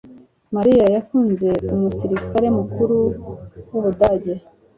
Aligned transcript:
Mariya 0.55 0.85
yakunze 0.95 1.49
umusirikare 1.73 2.47
mukuru 2.57 2.97
wUbudage 3.69 4.33